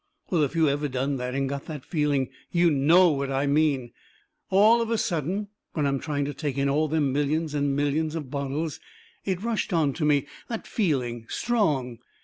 Well, 0.31 0.41
if 0.41 0.55
you 0.55 0.67
ever 0.67 0.87
done 0.87 1.17
that 1.17 1.35
and 1.35 1.47
got 1.47 1.65
that 1.67 1.85
feeling, 1.85 2.31
you 2.51 2.71
KNOW 2.71 3.09
what 3.11 3.29
I 3.31 3.45
mean. 3.45 3.91
All 4.49 4.81
of 4.81 4.89
a 4.89 4.97
sudden, 4.97 5.49
when 5.73 5.85
I 5.85 5.89
am 5.89 5.99
trying 5.99 6.25
to 6.25 6.33
take 6.33 6.57
in 6.57 6.67
all 6.67 6.87
them 6.87 7.13
millions 7.13 7.53
and 7.53 7.75
millions 7.75 8.15
of 8.15 8.31
bottles, 8.31 8.79
it 9.25 9.43
rushed 9.43 9.71
onto 9.73 10.03
me, 10.03 10.25
that 10.49 10.65
feeling, 10.65 11.27
strong. 11.29 11.99